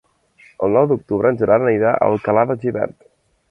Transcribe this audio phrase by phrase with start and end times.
[0.67, 3.01] El nou d'octubre en Gerard anirà a Alcalà de Xivert.